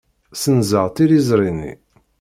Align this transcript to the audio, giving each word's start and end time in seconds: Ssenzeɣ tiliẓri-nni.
Ssenzeɣ 0.33 0.85
tiliẓri-nni. 0.95 1.73